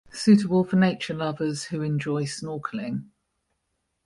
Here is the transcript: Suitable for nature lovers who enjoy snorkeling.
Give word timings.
Suitable 0.11 0.63
for 0.63 0.77
nature 0.77 1.13
lovers 1.13 1.65
who 1.65 1.83
enjoy 1.83 2.23
snorkeling. 2.23 3.05